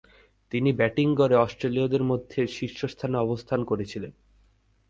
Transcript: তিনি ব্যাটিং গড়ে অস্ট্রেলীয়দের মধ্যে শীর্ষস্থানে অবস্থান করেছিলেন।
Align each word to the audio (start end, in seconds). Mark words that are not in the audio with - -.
তিনি 0.51 0.69
ব্যাটিং 0.73 1.07
গড়ে 1.15 1.35
অস্ট্রেলীয়দের 1.35 2.03
মধ্যে 2.03 2.39
শীর্ষস্থানে 2.47 3.17
অবস্থান 3.17 3.59
করেছিলেন। 3.63 4.11